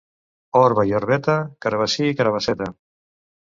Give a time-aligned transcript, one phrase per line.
[0.59, 1.35] Orba i Orbeta,
[1.67, 2.73] carabassí i carabasseta.